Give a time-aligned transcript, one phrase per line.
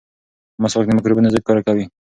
[0.61, 1.85] مسواک د مکروبونو ضد کار کوي.